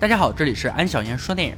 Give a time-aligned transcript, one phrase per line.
[0.00, 1.52] 大家好，这里是安小言说电影。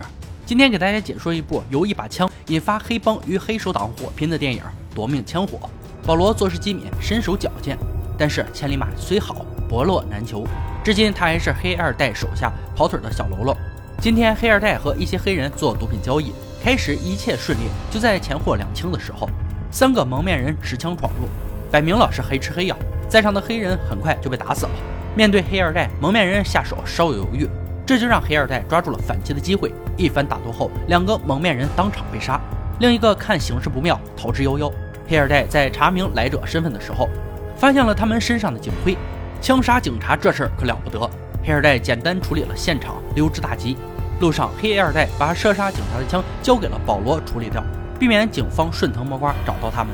[0.47, 4.63] 今天给大家解说一部由一把枪引发黑帮与黑手党火拼的电影
[4.95, 5.59] 《夺命枪火》。
[6.07, 7.76] 保罗做事机敏，身手矫健，
[8.16, 10.46] 但是千里马虽好，伯乐难求。
[10.82, 13.54] 至今他还是黑二代手下跑腿的小喽啰。
[14.00, 16.32] 今天黑二代和一些黑人做毒品交易，
[16.64, 17.64] 开始一切顺利。
[17.91, 19.29] 就在钱货两清的时候，
[19.70, 21.29] 三个蒙面人持枪闯入，
[21.70, 22.77] 摆明了是黑吃黑呀。
[23.07, 24.72] 在场的黑人很快就被打死了。
[25.14, 27.46] 面对黑二代，蒙面人下手稍有犹豫。
[27.91, 32.41] 这就让黑二代抓住了反击的机会，一番打斗后，两个蒙面人当场被杀，
[32.78, 34.73] 另一个看形势不妙，逃之夭夭。
[35.09, 37.09] 黑二代在查明来者身份的时候，
[37.56, 38.96] 发现了他们身上的警徽，
[39.41, 41.01] 枪杀警察这事儿可了不得。
[41.42, 43.77] 黑二代简单处理了现场，溜之大吉。
[44.20, 47.60] 路上，黑二代把射杀警察的枪交给了保罗处理掉，
[47.98, 49.93] 避免警方顺藤摸瓜找到他们。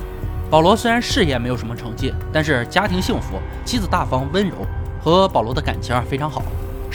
[0.50, 4.56] 保罗虽然事业没有什么成绩，但是家庭幸福，妻子大方温柔，
[5.00, 6.42] 和保罗的感情非常好。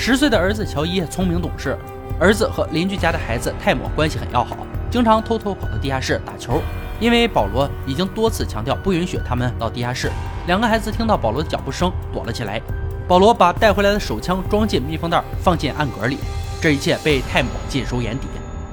[0.03, 1.77] 十岁的儿子乔伊聪明懂事，
[2.19, 4.57] 儿子和邻居家的孩子泰姆关系很要好，
[4.89, 6.59] 经常偷偷跑到地下室打球。
[6.99, 10.11] 因为保罗已经多次强调不允许他们到地下室，
[10.47, 12.59] 两个孩子听到保罗的脚步声躲了起来。
[13.07, 16.17] 保罗把带回来的手枪装进密封袋，放进暗格里。
[16.59, 18.25] 这一切被泰姆尽收眼底。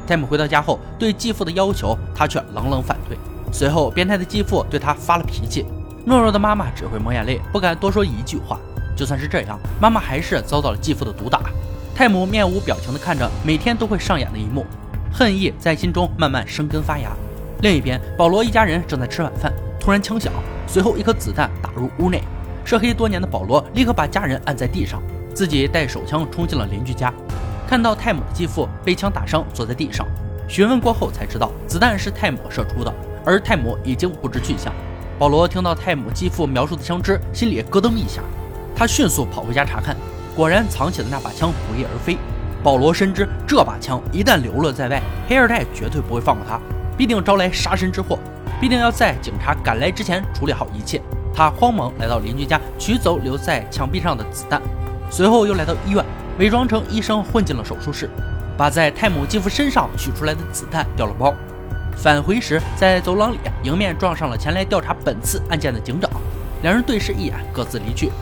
[0.06, 3.18] 泰姆回到家后，对继父的要求他却冷冷反对。
[3.52, 5.66] 随后，变态的继父对他发了脾气，
[6.06, 8.58] 懦弱的妈妈只会抹眼泪，不敢多说一句话。
[8.98, 11.40] 就算是这样，妈妈还是遭到了继父的毒打。
[11.94, 14.66] 泰姆面无表情地看着每天都会上演的一幕，
[15.12, 17.12] 恨意在心中慢慢生根发芽。
[17.62, 20.32] 另一边，保罗一家人正在吃晚饭，突然枪响，
[20.66, 22.20] 随后一颗子弹打入屋内。
[22.64, 25.00] 涉黑多年的保罗立刻把家人按在地上，
[25.32, 27.14] 自己带手枪冲进了邻居家，
[27.68, 30.04] 看到泰姆的继父被枪打伤，坐在地上。
[30.48, 32.92] 询问过后才知道，子弹是泰姆射出的，
[33.24, 34.72] 而泰姆已经不知去向。
[35.18, 38.22] 保罗听到泰姆继父描述的枪支，心里咯噔一下。
[38.78, 39.96] 他迅速跑回家查看，
[40.36, 42.16] 果然藏起的那把枪不翼而飞。
[42.62, 46.60] 保罗深知这把枪一旦流落在外，黑二代绝对不会放过他，
[46.96, 48.16] 必定招来杀身之祸，
[48.60, 51.02] 必定要在警察赶来之前处理好一切。
[51.34, 54.62] 他慌忙来到邻居家，取走留在墙壁上的子弹，
[55.10, 56.04] 随后又来到医院，
[56.38, 58.08] 伪装成医生混进了手术室，
[58.56, 61.34] 把在泰姆继父身上取出来的子弹掉了包。
[61.96, 66.08] 返回时，在走廊里迎面撞上了前来调查本次案件的警长，
[66.62, 68.12] 两人对视一眼，各自离去。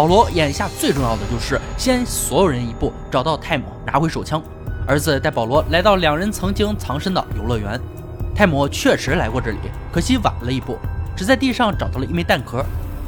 [0.00, 4.42] 保罗眼下最重要的就是先所有人一步找到泰姆，拿回手枪。
[4.86, 7.78] 儿子带保罗来到两人曾经藏身的游乐园。
[8.34, 9.58] 泰姆确实来过这里，
[9.92, 10.78] 可惜晚了一步，
[11.14, 12.64] 只在地上找到了一枚弹壳。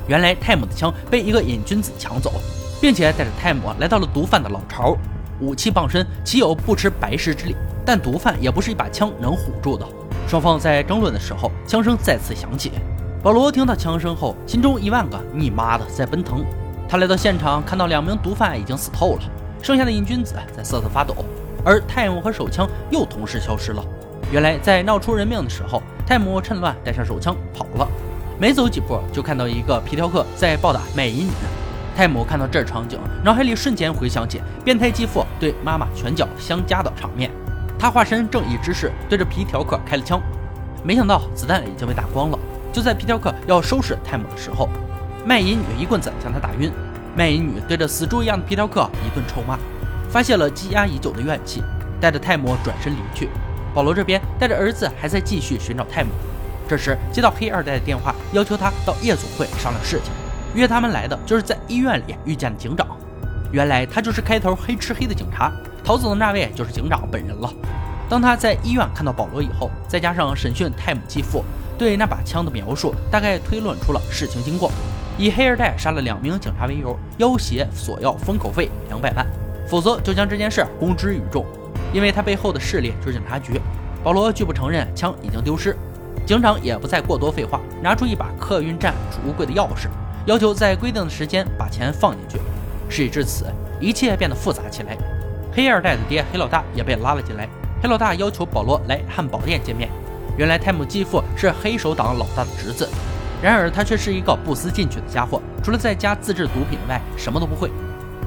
[0.06, 2.30] 原来泰姆的枪被一个瘾君子抢走，
[2.78, 4.94] 并且带着泰姆来到了毒贩的老巢。
[5.40, 7.56] 武器傍身，岂有不吃白食之理？
[7.86, 9.88] 但毒贩也不是一把枪能唬住的。
[10.28, 12.70] 双方在争论的时候，枪声再次响起。
[13.22, 16.44] 保罗听到枪声后，心中一万个你妈的在奔腾。
[16.92, 19.22] 他来到现场，看到两名毒贩已经死透了，
[19.62, 21.16] 剩下的瘾君子在瑟瑟发抖，
[21.64, 23.82] 而泰姆和手枪又同时消失了。
[24.30, 27.88] 原来在闹出人命的时候，泰姆趁乱带上手枪跑了，
[28.38, 31.32] 没走几步就看到一个皮条客在暴打卖淫女。
[31.96, 37.30] 泰姆看到这场景，脑海里瞬间回想起变态继父对妈妈拳脚相加的场面，
[37.78, 40.20] 他化身正义之士，对着皮条客开了枪，
[40.84, 42.38] 没想到子弹已经被打光了。
[42.70, 44.68] 就在皮条客要收拾泰姆的时候，
[45.24, 46.72] 卖淫女一棍子将他打晕，
[47.14, 49.58] 卖淫女对着死猪一样的皮条客一顿臭骂，
[50.08, 51.62] 发泄了积压已久的怨气，
[52.00, 53.28] 带着泰姆转身离去。
[53.74, 56.10] 保罗这边带着儿子还在继续寻找泰姆，
[56.68, 60.12] 这时接到黑二代的电话，要求他到夜总会商量事情，
[60.54, 62.86] 约他们来的就是在医院里遇见的警长。
[63.50, 65.52] 原来他就是开头黑吃黑的警察，
[65.84, 67.52] 逃走的那位就是警长本人了。
[68.08, 71.44] 当他在医院看到保罗以后，再加上审讯泰姆继父。
[71.78, 74.70] 对那把枪的描述，大概推论出了事情经过。
[75.18, 79.26] 以黑二代杀了两名警察为由，要挟索要封口费两百万，
[79.68, 81.44] 否则就将这件事公之于众。
[81.92, 83.60] 因为他背后的势力就是警察局。
[84.02, 85.76] 保罗拒不承认枪已经丢失，
[86.26, 89.88] 警长也不再过多废话，拿出一把客运站储物柜的钥匙，
[90.26, 92.38] 要求在规定的时间把钱放进去。
[92.88, 93.46] 事已至此，
[93.78, 94.96] 一切变得复杂起来。
[95.54, 97.48] 黑二代的爹黑老大也被拉了进来。
[97.82, 99.88] 黑老大要求保罗来汉堡店见面。
[100.36, 102.88] 原来泰姆继父是黑手党老大的侄子，
[103.42, 107.70] 然而他却是一个不思进取的家伙，除了在家自制毒品外，什么都不会。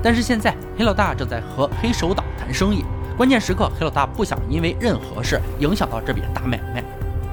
[0.04, 2.84] 但是现在黑老大正在和黑手党谈生意，
[3.16, 6.84] 关键时刻黑老大不想因为任何事影响到这笔大买卖。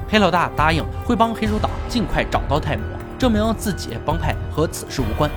[0.09, 2.83] 黑老大答应会帮黑手党尽快找到泰姆，
[3.19, 5.29] 证明自己帮派和此事无关。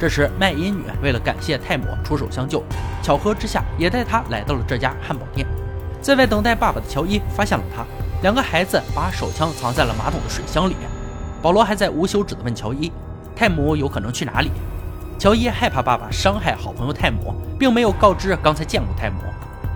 [0.00, 2.64] 这时卖淫女为了感谢泰姆出手相救，
[3.00, 5.46] 巧合之下也带他来到了这家汉堡店。
[6.00, 7.84] 在外等待爸爸的乔伊发现了他。
[8.22, 10.88] 两个孩子把手枪藏在了马桶的水箱里面。
[11.42, 12.90] 保罗还在无休止地问乔伊
[13.34, 14.50] ：“泰姆有可能去哪里？”
[15.18, 19.16] 乔伊害怕爸爸伤害好朋友泰姆，并没有告知刚才见过泰姆。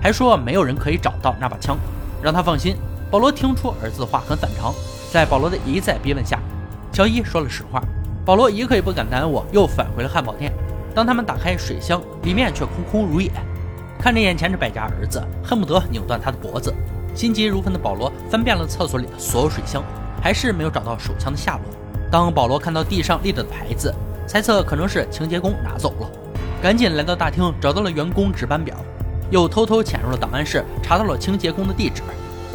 [0.00, 1.76] 还说没有人可以找到那把枪，
[2.22, 2.76] 让他放心。
[3.10, 4.72] 保罗听出儿子的话很反常，
[5.12, 6.38] 在保罗的一再逼问下，
[6.92, 7.82] 乔伊说了实话。
[8.24, 10.52] 保罗一刻也不敢耽误，又返回了汉堡店。
[10.94, 13.30] 当他们打开水箱，里面却空空如也。
[13.98, 16.74] 看着眼前这败家儿子，恨不得拧断他的脖子。
[17.14, 19.82] 心急如焚的保罗翻遍了厕所里的所有水箱，
[20.22, 21.62] 还是没有找到手枪的下落。
[22.10, 23.92] 当保罗看到地上立着的牌子，
[24.26, 26.10] 猜测可能是清洁工拿走了，
[26.62, 28.76] 赶紧来到大厅，找到了员工值班表，
[29.30, 32.02] 又偷偷潜入了档案室，查到了清洁工的地址。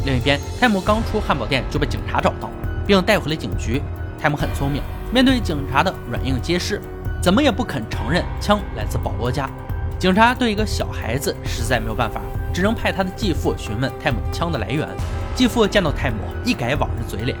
[0.04, 2.50] 另一边，泰姆刚出汉堡店就被警察找到，
[2.86, 3.80] 并带回了警局。
[4.20, 4.82] 泰姆很聪明，
[5.12, 6.80] 面对警察的软硬皆施，
[7.22, 9.48] 怎么也不肯承认枪来自保罗家。
[9.98, 12.20] 警察对一个小孩子实在没有办法，
[12.52, 14.88] 只能派他的继父询问泰姆枪的来源。
[15.34, 17.36] 继父见到泰姆，一改往日嘴脸，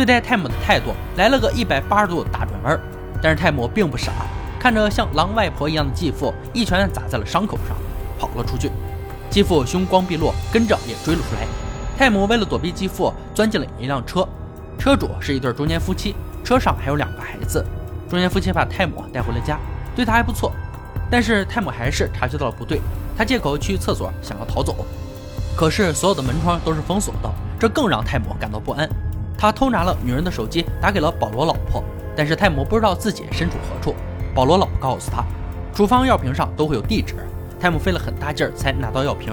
[0.00, 2.80] 对待泰姆的态度来了个一百八十度大转弯。
[3.20, 4.10] 但是泰姆并不傻，
[4.58, 7.76] 看着像狼外婆一样的继父，一拳砸在了伤口上，
[8.18, 8.70] 跑了出去。
[9.28, 11.46] 继父凶光毕露，跟着也追了出来。
[11.98, 14.26] 泰姆为了躲避继父，钻进了一辆车，
[14.78, 17.62] 车主是一对中年夫妻，车上还有两个孩子。
[18.08, 19.58] 中年夫妻把泰姆带回了家，
[19.94, 20.50] 对他还不错。
[21.10, 22.80] 但是泰姆还是察觉到了不对，
[23.18, 24.86] 他借口去厕所想要逃走，
[25.54, 28.88] 可是所有的门窗都是封锁的，这更让泰姆感到不安。
[29.40, 31.82] 他偷拿了女人的手机，打给了保罗老婆，
[32.14, 33.96] 但是泰姆不知道自己身处何处。
[34.34, 35.24] 保罗老婆告诉他，
[35.74, 37.14] 处方药瓶上都会有地址。
[37.58, 39.32] 泰姆费了很大劲儿才拿到药瓶，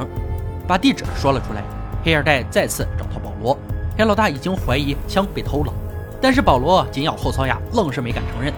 [0.66, 1.62] 把地址说了出来。
[2.06, 3.58] 黑二代再次找到保罗，
[3.98, 5.74] 黑老大已经怀疑枪被偷了，
[6.22, 8.54] 但是保罗紧咬后槽牙，愣是没敢承认。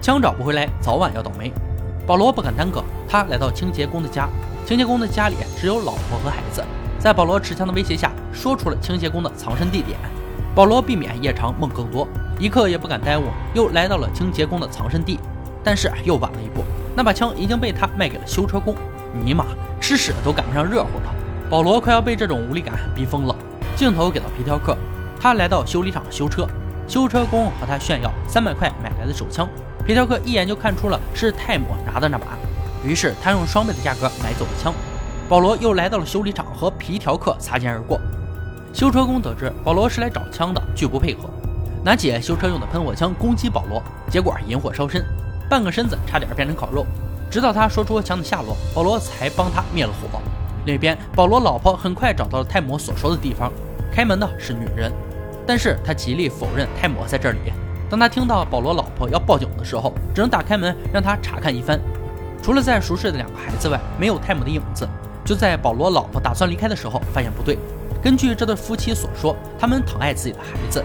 [0.00, 1.52] 枪找不回来，早晚要倒霉。
[2.06, 4.26] 保罗不敢耽搁，他来到清洁工的家。
[4.64, 6.64] 清洁工的家里只有老婆和孩子，
[6.98, 9.98] 在保罗持枪的威胁下，说出了清洁工的藏身地点。
[10.58, 15.20] 保罗避免夜长梦更多，一刻也不敢耽误，又来到了清洁工的藏身地。
[15.62, 16.64] 但是又晚了一步，
[16.96, 18.74] 那把枪已经被他卖给了修车工。
[19.24, 19.46] 尼玛，
[19.80, 21.04] 吃屎都赶不上热乎的。
[21.48, 23.36] 保罗快要被这种无力感逼疯了。
[23.76, 24.76] 镜头给到皮条客，
[25.20, 26.44] 他来到修理厂修车，
[26.88, 29.48] 修车工和他炫耀三百块买来的手枪。
[29.86, 32.36] 皮条客一眼就看出了是泰姆拿的那把，
[32.84, 34.74] 于是他用双倍的价格买走了枪。
[35.28, 38.00] 保罗又来到了修理厂，和皮条客擦肩而过。
[38.72, 41.28] 修车工得知保罗是来找枪的，拒不配合，
[41.84, 45.04] 拿起修车用的喷火枪攻击保罗，结果引火烧身，
[45.48, 46.86] 半个身子差点变成烤肉。
[47.30, 50.20] 直到他说出枪的下落，保罗才帮他灭了火。
[50.64, 53.50] 另一边，保罗老婆很快找到了泰姆所说的地方，
[53.92, 54.92] 开门的是女人，
[55.46, 57.38] 但是他极力否认泰姆在这里。
[57.90, 61.80] 当他听到保罗老婆要报警的时候，只能打开门让他查看一番。
[62.42, 64.88] 除了在熟睡的两个孩子外，没有泰姆的影子。
[65.24, 67.58] 就在保罗老婆打算离开的时候，发现不对。
[68.02, 70.84] 根据这对夫妻所说，他们疼爱自己的孩子，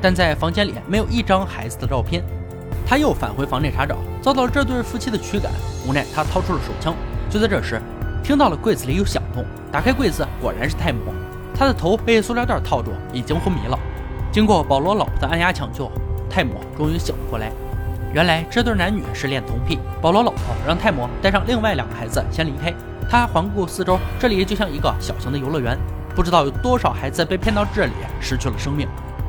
[0.00, 2.22] 但在房间里没有一张孩子的照片。
[2.86, 5.50] 他又返回房内查找，遭到这对夫妻的驱赶。
[5.86, 6.94] 无奈，他掏出了手枪。
[7.28, 7.80] 就在这时，
[8.22, 10.98] 听到了柜子里有响动，打开柜子，果然是泰姆。
[11.54, 13.78] 他的头被塑料袋套住，已经昏迷了。
[14.30, 15.90] 经过保罗老婆的按压抢救，
[16.28, 17.50] 泰姆终于醒了过来。
[18.12, 19.78] 原来这对男女是恋童癖。
[20.00, 22.72] 保罗老婆让泰姆带上另外两个孩子先离开。
[23.08, 25.78] 他环顾四周，这里就像一个小型的游乐园，
[26.14, 28.88] 不知道有多少孩子被骗到这里失去了生命。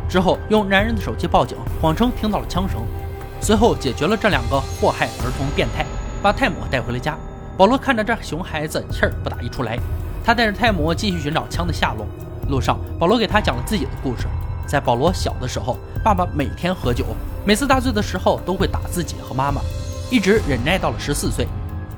[0.09, 2.81] 之后用男人的手机报警，谎称听到了枪声。
[3.41, 5.85] 随后解决了这两个祸害儿童变态，
[6.21, 7.17] 把泰姆带回了家。
[7.57, 9.77] 保罗看着这熊孩子，气儿不打一处来。
[10.23, 12.05] 他带着泰姆继续寻找枪的下落。
[12.49, 14.27] 路上，保罗给他讲了自己的故事。
[14.65, 17.05] 在保罗小的时候，爸爸每天喝酒，
[17.45, 19.61] 每次大醉的时候都会打自己和妈妈，
[20.09, 21.47] 一直忍耐到了十四岁。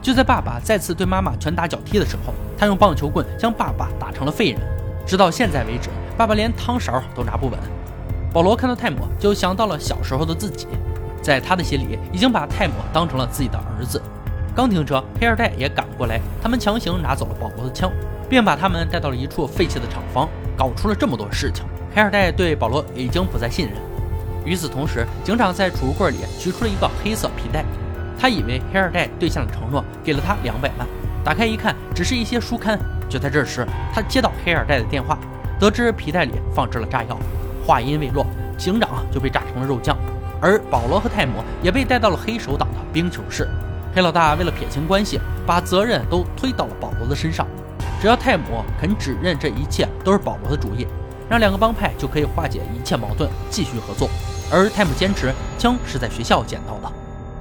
[0.02, 4.60] 就在爸爸再次对妈妈拳打脚踢的时候，他用棒球棍将爸爸打成了废人。
[5.06, 7.60] 直到现在为止，爸爸连汤勺都拿不稳。
[8.34, 10.68] 保罗看到泰姆，就想到了小时候的自己，
[11.22, 14.02] 在他的心里，已经把泰姆当成了自己的儿子。
[14.56, 16.20] 刚停车，黑二代也赶过来。
[16.42, 17.92] 他们强行拿走了保罗的枪，
[18.30, 21.66] 并把他们带到了一处废弃的厂房，搞出了这么多事情。
[21.94, 23.76] 黑二代对保罗已经不再信任。
[24.44, 27.64] 与此同时，警长在储物柜里取出了一个黑色皮带，
[28.20, 30.88] 他以为黑二代兑现了承诺，给了他两百万。
[31.24, 32.80] 打开一看，只是一些书刊。
[33.10, 35.18] 就在这时，他接到黑二代的电话，
[35.60, 37.18] 得知皮带里放置了炸药。
[37.66, 38.26] 话音未落，
[38.58, 39.98] 警长就被炸成了肉酱，
[40.42, 43.48] 而保罗和泰姆也被带到了黑手党的冰球室。
[43.96, 47.48] 黑老大为了撇清关系，把责任都推到了保罗的身上。
[48.02, 50.86] 只要泰姆肯指认这一切都是保罗的主意，
[51.30, 54.10] 让两个帮派就可以化解一切矛盾，继续合作。
[54.52, 56.94] 而泰姆坚持枪是在学校捡到的。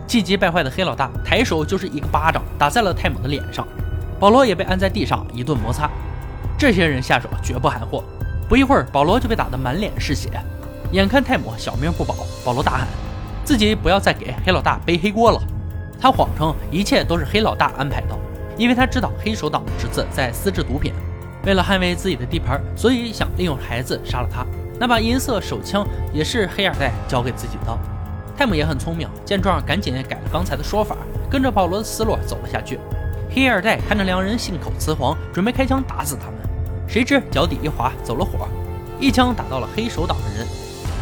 [0.07, 3.67] 气急败坏的黑老大抬手就是一个巴掌打在了泰姆的脸上，
[4.19, 5.91] 保罗也被按在地上一顿摩擦。
[6.57, 8.03] 这些人下手绝不含糊。
[8.49, 10.31] 不一会儿，保罗就被打得满脸是血。
[10.93, 12.87] 眼看泰姆小命不保，保罗大喊
[13.45, 15.41] ：“自己不要再给黑老大背黑锅了。”
[16.01, 18.17] 他谎称一切都是黑老大安排的，
[18.59, 20.93] 因为他知道黑手党的侄子在私制毒品，
[21.45, 24.47] 为了捍卫自己的地盘，所以想利用孩子杀了他。
[24.79, 27.79] 那把银色手枪也是黑二代交给自己的。
[28.37, 30.97] 泰姆也很聪明，见状赶紧改了刚才的说法，
[31.31, 32.79] 跟着保罗的思路走了下去。
[33.35, 36.35] 黑二代看着两人信口雌黄，准备开枪打死他们，
[36.87, 38.47] 谁知脚底一滑，走了火，
[39.01, 40.47] 一枪打到了黑手党的人。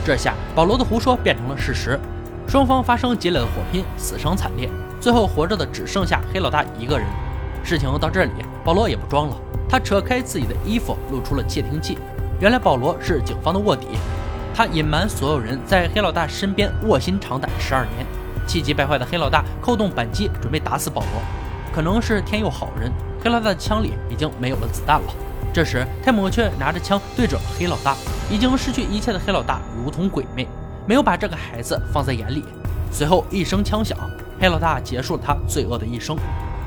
[0.02, 2.00] 这下保罗的胡说变成了事实，
[2.48, 4.66] 双方发生激烈的火拼，死伤惨烈，
[4.98, 7.06] 最后活着的只剩下黑老大一个人。
[7.62, 8.30] 事情到这里，
[8.64, 9.36] 保罗也不装了，
[9.68, 11.98] 他扯开自己的衣服，露出了窃听器。
[12.40, 13.88] 原来保罗是警方的卧底。
[14.54, 18.06] 他隐瞒所有人在黑老大身边卧薪尝胆十二年，
[18.46, 21.22] 气急败坏的黑老大扣动扳机准备打死保罗，
[21.72, 22.92] 可能是天佑好人，
[23.24, 25.14] 黑老大的枪里已经没有了子弹了。
[25.54, 27.96] 这时泰姆却拿着枪对准了黑老大，
[28.30, 30.46] 已经失去一切的黑老大如同鬼魅，
[30.86, 32.44] 没有把这个孩子放在眼里。
[32.90, 33.98] 随后一声枪响，
[34.38, 36.16] 黑老大结束了他罪恶的一生。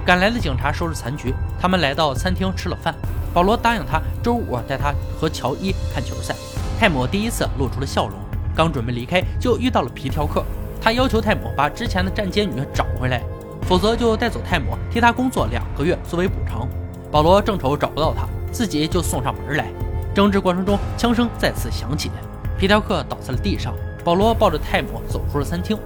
[0.05, 2.93] 赶来的警察收拾残局，他们来到餐厅吃了饭。
[3.33, 6.35] 保罗答应他周五带他和乔伊看球赛。
[6.79, 8.17] 泰姆第一次露出了笑容，
[8.55, 10.43] 刚准备离开，就遇到了皮条客。
[10.81, 13.23] 他要求泰姆把之前的站街女找回来，
[13.63, 16.65] 否则就带走泰姆，替他工作两个月作为补偿。
[17.11, 19.67] 保罗正愁找不到他，自己就送上门来。
[20.13, 22.09] 争执过程中，枪声再次响起，
[22.57, 23.73] 皮条客倒在了地上。
[24.05, 25.77] 保罗抱着泰姆走出了餐厅，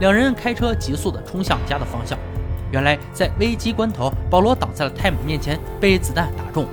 [0.00, 2.18] 两人开车急速地冲向家的方向。
[2.70, 6.66] 原来在危机关头，保罗倒在了泰姆面前，被子弹打中。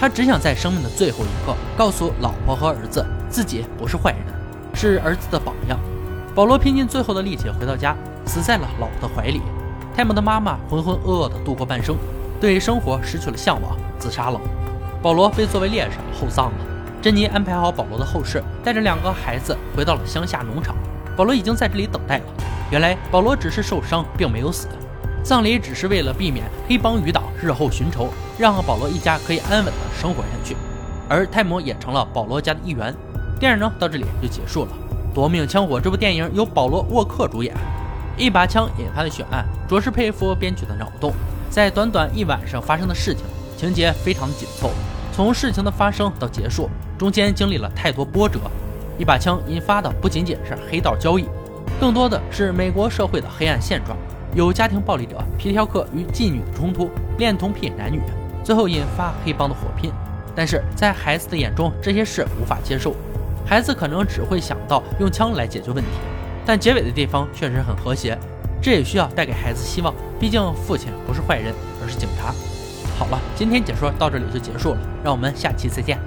[0.00, 4.34] 他只想在生命的最后一刻告诉老婆和儿子，自己不是坏人，
[4.72, 5.78] 是儿子的榜样。
[6.34, 9.42] 保罗拼尽最后的力气回到家，死在了老婆的怀里。
[9.96, 11.96] 泰姆的妈妈浑浑噩噩地度过半生，
[12.38, 14.38] 对生活失去了向往，自杀了。
[15.00, 16.58] 保罗被作为烈士厚葬了。
[17.00, 20.76] 珍妮安排好保罗的后事，带着两个孩子回到了乡下农场。
[21.16, 22.24] 保罗已经在这里等待了。
[22.70, 24.68] 原来保罗只是受伤，并没有死。
[25.22, 30.54] 葬礼只是为了避免黑帮余党日后寻仇，让保罗一家可以安稳的生活下去，
[31.08, 32.94] 而泰姆也成了保罗家的一员。
[33.40, 34.72] 电影呢到这里就结束了。
[35.14, 37.56] 《夺命枪火》这部电影由保罗沃克主演，
[38.16, 41.12] 一把枪引发的血案，着实佩服编剧的脑洞。
[41.50, 43.24] 在短短一晚上发生的事情，
[43.58, 44.70] 情节非常的紧凑，
[45.12, 48.40] 从事情的发生到结束，中间经历了太多波折。
[48.98, 51.26] 一把枪引发的不仅仅是黑道交易，
[51.78, 53.96] 更多的是美国社会的黑暗现状。
[54.34, 58.00] 有家庭暴力者皮条客与妓女的冲突，恋童癖男女，
[58.42, 59.92] 最后引发黑帮的火拼。
[60.34, 62.94] 但是在孩子的眼中，这些事无法接受。
[63.46, 65.90] 孩子可能只会想到用枪来解决问题，
[66.46, 68.16] 但结尾的地方确实很和谐。
[68.62, 72.32] 这也需要带给孩子希望，毕竟父亲不是坏人，而是警察。
[72.98, 75.98] 好了，今天解说到这里就结束了，让我们下期再见。